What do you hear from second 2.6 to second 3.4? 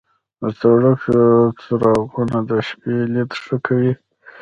شپې لید